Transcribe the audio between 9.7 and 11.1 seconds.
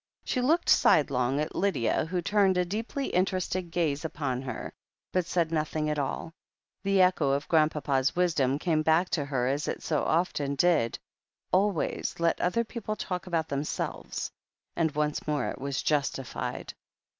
so often did: